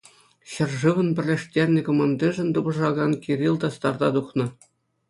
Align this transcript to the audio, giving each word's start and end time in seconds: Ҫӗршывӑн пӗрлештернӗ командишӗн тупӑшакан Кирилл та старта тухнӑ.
Ҫӗршывӑн 0.53 1.09
пӗрлештернӗ 1.19 1.81
командишӗн 1.91 2.49
тупӑшакан 2.57 3.11
Кирилл 3.29 3.55
та 3.67 3.73
старта 3.79 4.07
тухнӑ. 4.19 4.45